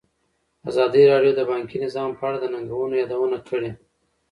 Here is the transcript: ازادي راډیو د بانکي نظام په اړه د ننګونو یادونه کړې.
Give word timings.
ازادي 0.69 1.03
راډیو 1.11 1.31
د 1.35 1.41
بانکي 1.51 1.77
نظام 1.85 2.09
په 2.17 2.23
اړه 2.27 2.37
د 2.41 2.45
ننګونو 2.53 2.93
یادونه 3.01 3.37
کړې. 3.47 3.71